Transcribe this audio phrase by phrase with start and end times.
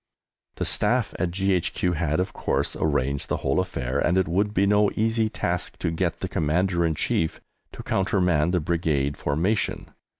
[0.55, 1.91] The Staff at G.H.Q.
[1.93, 5.91] had, of course, arranged the whole affair, and it would be no easy task to
[5.91, 7.39] get the Commander in Chief
[7.73, 9.91] to countermand the Brigade formation.